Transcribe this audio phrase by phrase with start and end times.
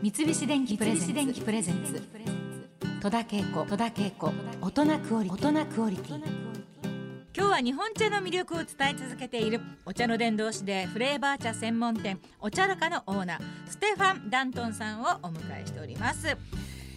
[0.00, 2.00] 三菱電機プレゼンツ。
[3.00, 3.66] 戸田恵子。
[4.60, 6.22] 大人クオリティ。
[7.36, 9.60] 今日は日本茶の魅力を伝え続けている。
[9.84, 12.20] お茶の伝道師でフレーバー茶専門店。
[12.38, 13.40] お茶らかのオーナー。
[13.66, 16.36] ステファン・ダントンさんをお迎えしております、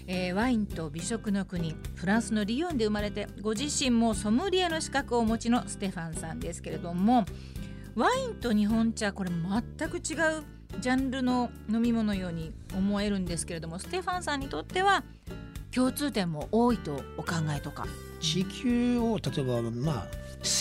[0.06, 1.76] えーワインと美食の国。
[1.96, 7.26] フランスのリヨンで生まれてご自身もソムリエの資格をお持ちのステファンさんですけれども。
[7.94, 10.44] ワインと日本茶これ全く違う
[10.80, 15.04] ジャンルの飲み物のように思えるんですけれどもステファンさんにとっては
[15.74, 17.86] 共通点も多いとお考えとか。
[18.20, 20.08] 地球を例えばまあ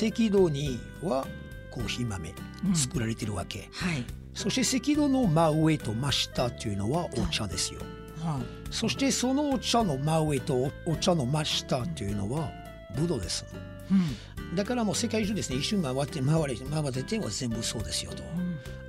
[0.07, 1.27] 赤道には
[1.71, 2.35] コーヒー豆
[2.67, 2.75] うん。
[2.75, 4.05] 作られてるわけ、はい、
[4.35, 7.81] そして赤道の真上と真下っていうのはお茶ですよ、
[8.23, 8.41] は
[8.71, 12.51] そしてそのお茶の真上とおお茶の真下っていうのは
[12.97, 13.45] ブドウです
[13.91, 14.57] うん。
[14.57, 18.23] だからもう世界中ですね一周回って回れ回ってては全部そうですよと。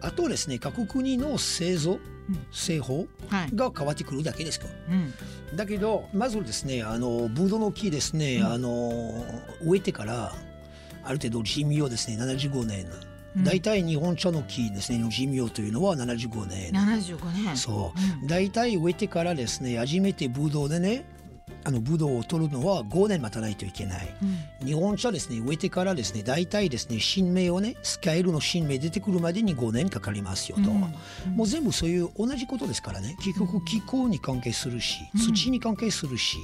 [0.01, 1.99] あとですね各国の製造
[2.51, 3.55] 製法はい。
[3.55, 5.57] が変わってくるだけですようん。
[5.57, 9.25] だけどまずですねあのブドウの木ですね、あの
[9.63, 10.33] 植えてから
[11.03, 12.85] ある程度寿命ですね75年、
[13.43, 17.57] 大体日本茶の木ですねの寿命というのは75年、75年。
[17.57, 21.05] そう、大体植えてからですね初めてブドウでね
[21.63, 24.13] あのブドウを取るのは5年待たないといけない、
[24.63, 30.71] 日本茶ですね植えてからですね大体ですね新芽をねスカイルの新芽出てくるまでに5年かかりますよと、
[31.29, 36.37] もう全部そういう同じことですからね結局気候に関係するし、土に関係するし、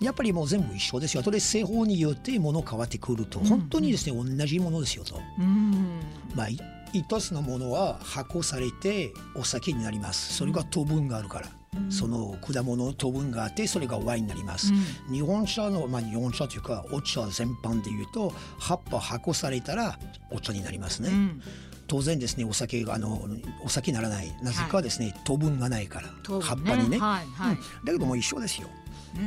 [0.00, 1.20] やっぱりもう全部一緒ですよ。
[1.20, 5.20] あとで製法によってもの変わってくると、本当にですね、同じものですよと。
[5.38, 6.00] うん。
[6.34, 6.58] まあ、い
[6.92, 10.34] 一つのものは発酵されてお酒になります。
[10.34, 11.48] それが糖分があるから。
[11.90, 14.72] その果物の糖分があってそれがワインになります、
[15.10, 19.98] 日本茶のまあ日本茶というかお茶全般でいうと葉っぱ発酵されたら
[20.30, 21.42] お茶になりますね、うん。
[21.86, 23.28] 当然ですねお酒があの
[23.62, 24.34] お酒にならない。
[24.42, 26.08] なぜかですね、糖分がないから、
[26.40, 27.58] 葉っぱにね、はいはい。
[27.84, 28.68] だけども一緒ですよ。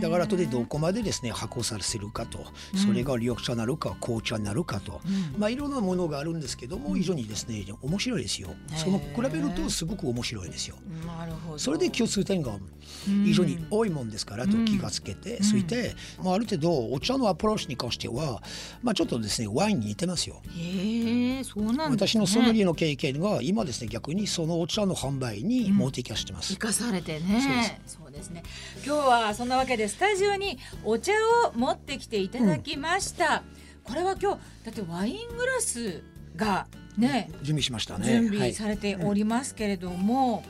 [0.02, 2.40] だから後でどこまでですね発酵させるかと
[2.76, 5.02] それが緑茶になるか紅茶になるかと、
[5.38, 8.50] まあいろんなものがあるんですけども非常にですね面白いですよ。
[8.76, 10.76] その比べるとすごく面白いですよ。
[11.06, 11.60] なるほど。
[11.60, 12.52] それで共通点が
[13.06, 18.42] 非常に多いもんですからと気がつけてそしてまあある程度お茶のアプローチに関しては
[18.84, 20.42] まあちょっとですねワインに似てますよ。
[20.56, 27.80] へえそうなん私のソムリエの経験が今ですね逆にそのお茶の販売に持っていきしてます、生かされてね。
[27.86, 28.30] そうです。
[28.30, 28.44] ね。
[28.86, 31.12] 今日はそんなわけでスタジオにお茶
[31.46, 33.44] を持ってきていただきました、
[33.84, 36.04] これは今日だってワイングラス
[36.36, 36.68] が
[36.98, 38.08] ね準備しましたね。
[38.08, 38.54] 準備はい。
[38.54, 40.44] されておりますけれども、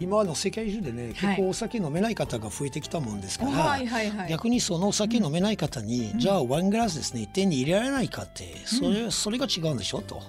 [0.00, 4.28] 今あの世界中でね結構お酒飲めない方が増えてきたもんですから、はいはいはい。
[4.30, 10.22] 逆にそのお酒飲めない方に、じゃあワイングラスですね手に入れられないかってそれ,、それが違うんでしょと、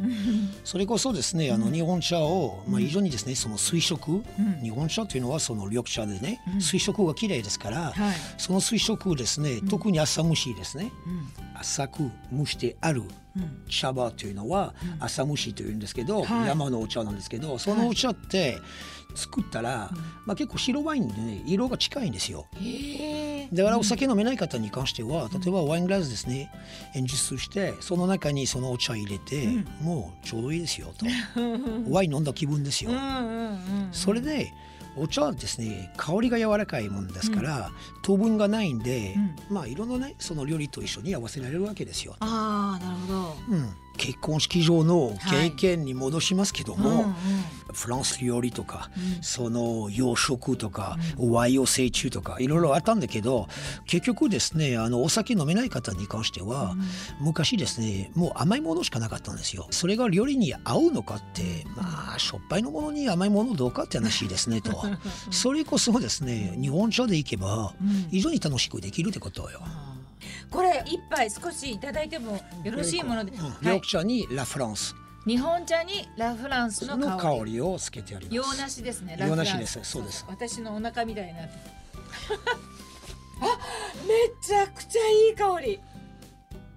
[0.63, 4.23] それこそですねあの日本茶を、まあ、非常にですねその水色、
[4.61, 8.15] 日本茶というのはその緑茶でね、水色が綺麗ですから、はい。
[8.37, 10.91] その水色ですね特に朝蒸しですね、
[11.55, 13.03] 浅く蒸してある
[13.67, 16.47] 茶葉というのは朝蒸しというんですけど、はい。
[16.47, 18.57] 山のお茶なんですけどそのお茶って
[19.15, 19.91] 作ったら、
[20.25, 22.47] まあ、結構白ワインでね色が近いんですよ。
[23.51, 26.51] だからお酒飲めない方に関しては例えばワイングラスですね
[26.95, 29.47] 演出してその中にそのお茶入れて、
[29.81, 31.05] もうちょうどいいですよと。
[31.89, 32.91] ワイン飲んだ気分ですよ。
[32.91, 34.53] うんうんうんそれで
[34.95, 37.71] お茶はですね香りが柔らかいもんですから、
[38.03, 39.15] 糖分がないんで、
[39.49, 42.15] まあいろんなねその料理と一緒に合わせられるわけですよ。
[42.19, 43.35] ああなるほど。
[43.49, 47.13] うん、結婚式場の経験に戻しますけども、うんうん。
[47.73, 48.89] フランス料理とか、
[49.21, 53.47] その洋食とか、和洋折衷とかいろいろあったんだけど
[53.87, 56.75] 結局ですねあのお酒飲めない方に関しては、
[57.19, 59.67] 昔ですねもう甘いものしかなかったんですよ。
[59.71, 64.83] それが料理に合うのかってまあしょっぱいのものに甘いものどうかって話ですねと。
[65.31, 67.73] それこそですね日本茶でいけば
[68.11, 69.61] 非常に楽しくできるってことよ。
[70.53, 73.31] これ一杯少しいただいてもよろしいもので、
[73.61, 78.35] 緑茶にラ・フランス日本茶にラ・フランスのの香りをつけてあります。
[78.35, 79.17] 洋梨ですね。
[79.19, 81.43] 洋梨ですそうです私のお腹みたいにな。
[81.43, 81.47] あ、
[84.07, 84.13] め
[84.45, 85.79] ちゃくちゃいい香り。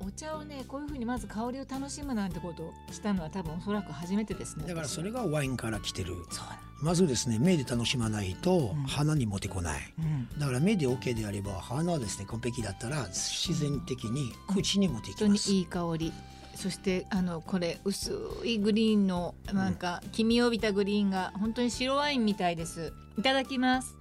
[0.00, 4.66] お茶をね、こういう風にまず香りを楽しむなんてことをしたのは多分おそらく初めてですね。
[4.66, 6.14] だからそれがワインから来てる。
[6.30, 6.65] そうだ。
[6.80, 10.28] まずですね目で楽しまないと鼻に持ってこない、うん。
[10.38, 16.12] だから目で OK であれば鼻はですね完璧だったら自然的に口に持っていきます、本当にいい香り。
[16.54, 22.94] そしてあのこれ薄いグリーンのなんか黄身を帯びたグリーンが本当に白ワインみたいです。
[23.18, 23.94] いただきます。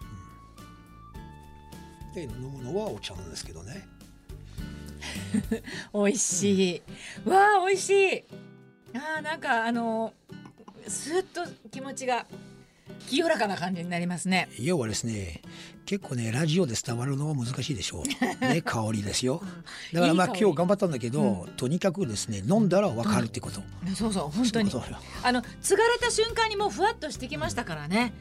[2.13, 3.85] で飲むのはお茶なんですけどね
[5.93, 6.81] 美味しい。
[7.25, 8.23] わあ美味しい。
[8.93, 10.13] あーなんかあの
[10.87, 12.25] スーッと気持ちが
[13.07, 14.49] 清らかな感じになりますね。
[14.59, 15.41] 要はですね
[15.85, 18.05] 結構ねラジオで伝わるのは難しいでしょう。
[18.45, 19.41] ね香りですよ。
[19.93, 23.61] だからまあ今日頑張ったんだけど、とにかくですね飲んだらわかるってこと、
[23.95, 24.71] そうそう本当に。
[24.71, 28.13] そうそうあの継がれた瞬間にもうふわっとしてきましたからね。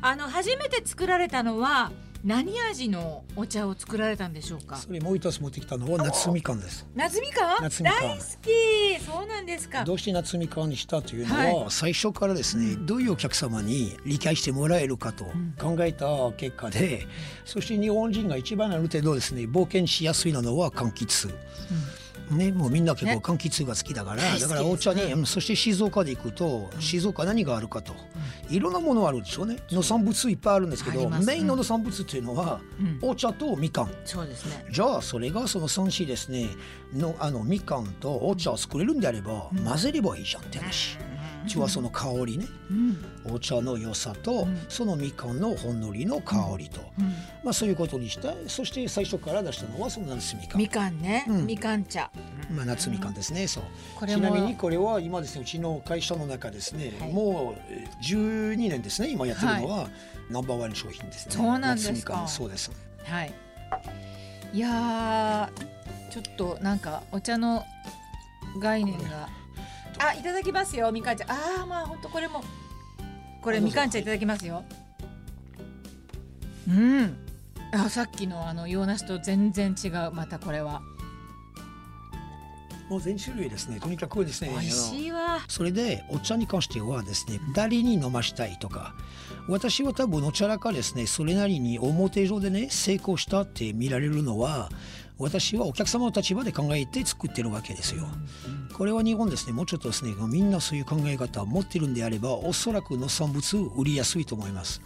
[0.00, 1.92] あの初めて作られたのは
[2.24, 4.76] 何味のお茶を作られたんでしょうか？
[4.76, 6.86] それもう一つ持ってきたのは夏みかんです。
[6.94, 7.60] 夏みかん？
[7.60, 9.04] 大好き！
[9.04, 9.84] そうなんですか。
[9.84, 15.26] どうして夏みかんにしたというのは、は最初からですね、どういうお客様に理解してもらえるかと
[15.60, 17.06] 考えた結果で、
[17.44, 21.34] そして日本人が一番ある程度ですね冒険しやすいのは柑橘。
[22.30, 23.14] ね、もうみんな結ね。
[23.20, 27.94] 構柑橘が好きだから、大好きですだからお茶に、うんそして静岡で行くと静岡何があるかと、
[28.48, 29.46] いろんなものあるでしょう。
[29.46, 32.60] ね農産物いっぱいあるんですけどメインの農産物っていうのは、
[33.02, 33.90] お茶とみかん。
[34.04, 34.64] そうですね。
[34.70, 36.48] じゃあそれがその産地ですね
[36.92, 40.96] のあのみかんとお茶を作れるんであれば、混ぜればいいじゃんって話。
[40.98, 41.13] う
[41.46, 42.46] ちはその香りね、
[43.24, 46.80] お茶の良さと、そのみかんのほんのりの香りと、
[47.42, 50.58] まあそういうことにしてそして最初から出したのはその夏みかん。
[50.58, 51.46] みかんね、うん。
[51.46, 52.10] みかん茶。
[52.50, 54.06] まあ、夏みかんですね、そう。
[54.06, 57.12] ちなみにこれは今ですねうちの会社の中ですね、はい。
[57.12, 59.88] もうえー12年ですね今やってるのは、
[60.30, 61.34] ナンバーワン商品ですね。
[61.34, 61.92] そうなんですか。
[61.92, 62.70] 夏みかんそうです。
[63.04, 63.32] はい。
[64.52, 67.64] いやーちょっとなんかお茶の
[68.60, 69.28] 概念が
[70.08, 72.42] あいただきますよみかん茶ああまあ本当これも
[73.42, 74.64] これみかん茶いただきますよ。
[76.66, 77.14] うん。
[77.72, 80.12] あさっきのあの洋梨と全然違う。
[80.12, 80.80] またこれは。
[82.88, 83.80] もう全種類ですね。
[83.80, 85.40] とにかくですね美味しいわ。
[85.48, 88.94] それでお茶に関してはですね誰に飲ましたいとか
[89.48, 94.70] 私は多分お茶らかですねそれなりに表上でね成功したって見られるのは
[95.18, 98.06] 私はお客様の立場で考えて作ってるわけですよ。
[98.76, 104.82] これは日本ですねもうちょっとですねみんなそういう考え方を持ってるんであればおそらく農産物売りやすいと思います。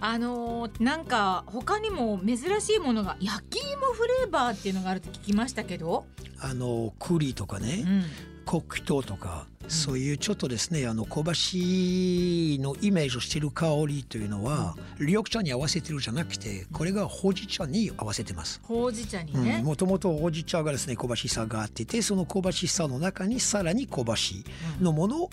[0.00, 6.06] あのーなんか他にも珍しいものが焼き芋フレーバーっていうのがあるって聞きましたけど、
[6.40, 8.04] あの栗とかね、うん、
[8.44, 18.60] 黒糖とか、そういうちょっとですねあの香ばしいのイメージをしている香りというのは、緑茶に合わせてるじゃなくてこれがほうじ茶に合わせてます。
[18.64, 19.44] ほうじ茶にうん。
[19.44, 24.44] ね、もともとほうじ茶がですね香ばしさがあっててその香ばしさの中にさらに香ばしい
[24.82, 25.30] のものを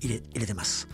[0.00, 0.88] 入れ入れてます。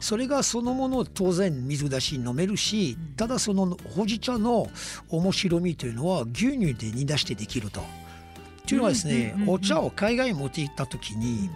[0.00, 4.68] それがそのもの当然水出し飲めるし、ただそのほうじ茶の
[5.08, 7.82] 面白みというのは牛乳で煮出してできると。
[8.68, 11.48] というのはですね、お茶を海外に持って行った時に、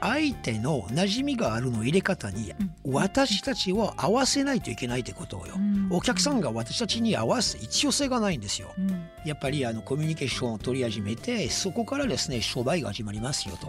[0.00, 2.54] 相手の馴染みがあるの入れ方に、
[2.86, 5.58] 私たちは合わせないといけないってことよ。
[5.58, 8.72] んお客さんが私たちに合わせ一応性がないんですよ。
[8.78, 13.68] うんやっぱりあのコミュニケーションを取り始めてそこからですね商売が始まりますよと。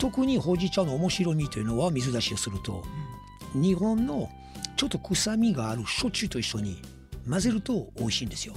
[0.00, 2.82] 特にほうじ茶の面白みというのは水出しをすると、
[3.54, 4.28] 日本の
[4.76, 6.82] ちょっと臭みがある焼酎と一緒に
[7.28, 8.54] 混ぜると美味しいんですよ。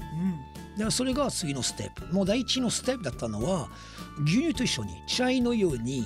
[0.75, 2.13] だからそれが次のステップ。
[2.13, 3.69] もう第一のステップだったのは
[4.25, 6.05] 牛乳と一緒にチャイのように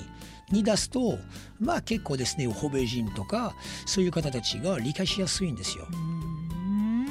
[0.50, 1.18] 煮出すと
[1.60, 3.54] まあ結構ですね欧米人とか
[3.86, 5.86] そういう方たちが理解しやすいんですよ。
[5.92, 7.06] うん。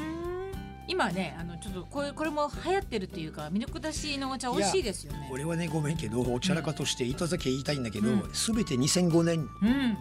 [0.87, 5.29] 今ねあのちょっとこれこれも流行ってるっていうかミルク出しのお茶美味しいですよね。
[5.31, 8.23] 俺はねごめんけどお茶らかとして一つだけ言いたいんだけど、うん。
[8.33, 9.97] 全て2005年うん。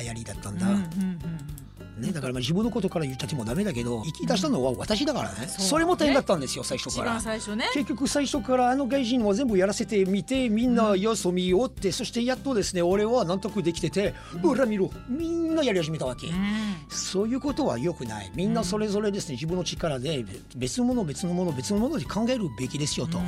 [0.00, 1.61] 流行りだったんだ、うんうんうん
[2.02, 5.66] ね、だからまあ自分のことから言ったってもダメだけど行き出したのは私だからね、そう。
[5.66, 7.12] それも大変だったんですよ最初一から。
[7.12, 7.70] 番最初ね。
[7.72, 16.34] 結局最初からあの外人は全部やらせてみてみんなよそ見よって、そしてやっとですね俺は納得できてて、ほら見ろみんなやり始めたわけ、うん。
[16.88, 18.30] そういうことは良くない。
[18.34, 20.24] みんなそれぞれですね自分の力で
[20.56, 23.18] 別のもの別のもの別のもので考えるべきですよと、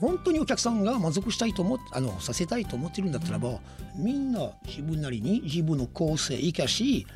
[0.00, 3.60] 本当にお客さんが満足したいと思っあのさせたいと思ってるんだったらば、
[3.96, 7.06] みんな自分なりに自分の構成生かし、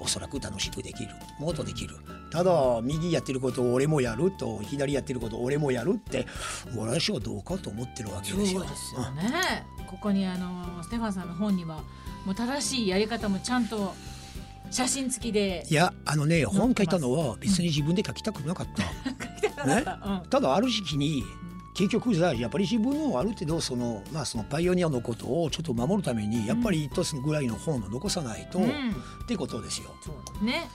[0.00, 1.10] おそらく楽しくできる。
[1.38, 1.94] もっとできる。
[2.30, 6.26] ただ右やってることを俺もやると左やってることを俺もやるって
[6.74, 9.02] 私はどうかと思ってるわけそうでですすよ。
[9.02, 9.66] よね。
[9.86, 11.82] ここにあのステファンさんの本には
[12.24, 13.92] もう正しいやり方もちゃんと
[14.70, 15.66] 写真付きで。
[15.68, 18.68] いやあのね本書いたのは別に自分で 書きたくなかっ
[19.56, 19.66] た。
[19.66, 20.30] ね、うん。
[20.30, 21.22] ただある時期に
[21.74, 29.94] 結局さやっぱり自分のある程度その,、まあ、そのパイオニアのことをちょっと守るためにやっぱり一つぐらいの本を残さないと、うんってことですよ。
[30.04, 30.68] そうね。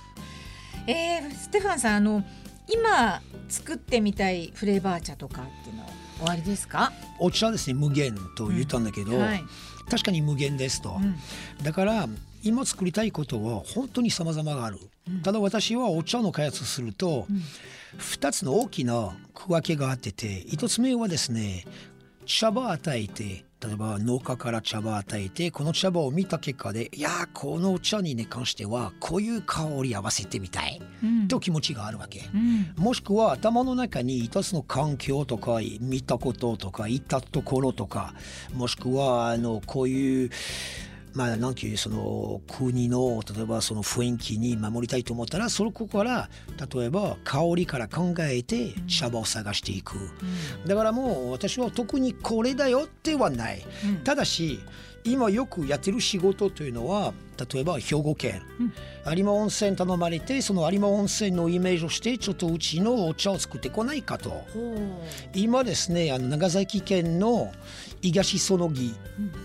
[0.87, 2.23] えー、ステファンさんあの
[2.67, 6.91] 今作ってみたいフレーバー茶とかっていうのは終わりですか？
[7.19, 9.43] お茶ですね無限と言ったんだけど、はい。
[9.89, 11.15] 確かに無限ですと、うん
[11.63, 12.07] だから
[12.43, 14.77] 今作りたいことは本当に様々がある、
[15.23, 17.25] ただ私はお茶の開発すると、
[17.97, 21.65] 2つの大きな区分けがあってて1つ目はですね
[22.25, 32.21] 茶葉与えて例えば農家から茶葉を与えてこの茶葉を見た結果でいやーこの茶に、ね、関してはこういう香り合わせてみたい、うんと気持ちがあるわけ。
[32.33, 38.13] うんもしくは頭の中に一つの環境とか見たこととか行ったところとか
[38.53, 40.29] もしくはあのこういう
[41.17, 46.29] まあなんていうその国の例えばその雰囲気に守りたいと思ったらそこから
[46.71, 49.95] 例えば香りから考えて茶葉を探していく、
[50.67, 54.03] だからもう私は特にこれだよってはない、うん。
[54.03, 54.59] ただし
[55.11, 57.13] 今よくやってる仕事というのは
[57.53, 58.41] 例えば兵庫県、
[59.15, 64.43] 有馬温泉頼まれてその有馬温泉のイメージをしてちょっとうちのお茶を作ってこないかと。
[65.35, 67.51] 今ですねあの長崎県の
[68.01, 68.93] 東園木、ね、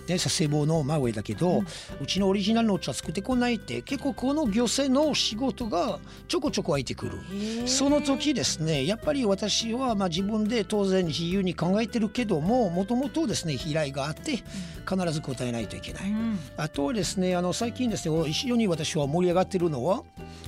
[0.08, 1.62] 佐世保の真上だけど、
[2.00, 7.18] うちのオリジナルのお茶作ってこないって結構この行政の仕事がちょこちょこ空いてくる。
[7.66, 14.42] その時ですねやっぱり私はまあ自分で当然自由に考えてるけどももともとですね依頼があって
[14.88, 16.10] 必ず答えないといけない。
[16.10, 16.38] うん。
[16.56, 20.02] あとはですねあの最近ですね一緒に私は盛り上がってるのは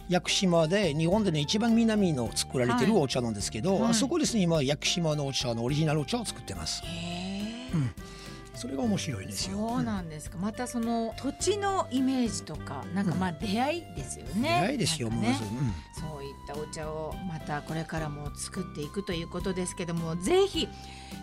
[0.09, 3.03] 屋久島で日本でね一番南の作られてるはい。
[3.03, 6.83] お茶なんですけど、はいあそこですね今屋久島のお茶のオリジナルお茶を作ってます。
[6.85, 8.15] へー。
[8.55, 9.59] それが面白いですよ。
[9.59, 10.39] そうなんですか。
[10.39, 14.43] またその土地のイメージとか、なんかまあ出会いですよね。
[14.43, 15.29] 出会いですよ、ね。
[15.29, 16.11] まず、うん。
[16.11, 20.69] そういったお茶をまたこれからも作っていくということですけども、ぜひ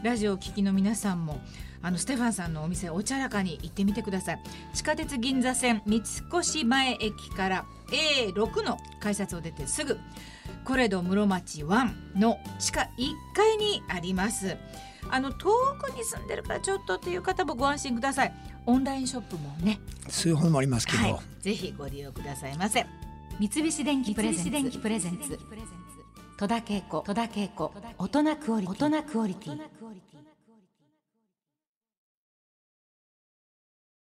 [0.03, 1.39] ラジオを聴きの皆さんも
[1.83, 4.43] あのステファンさんのお店お茶らかに行ってみてください。
[4.73, 9.97] 地下鉄銀座線三越前駅から A6 の改札を出てすぐ。
[10.63, 12.87] コレド室町1の地下1
[13.35, 14.57] 階にあります。
[15.09, 15.49] あの遠
[15.81, 18.33] くに住んでるからちょっとっていう方もご安心ください。
[18.67, 22.85] オンラインショップもねそういう本もありますけど、はいぜひご利用くださいませ。
[23.39, 24.77] 三菱電機プレゼンツ。
[24.77, 25.39] プレゼンツ。
[26.37, 27.01] 戸田恵子。
[27.01, 27.73] 戸田恵子。
[27.97, 28.85] 大人クオリティ。
[28.87, 30.20] 大人クオリティ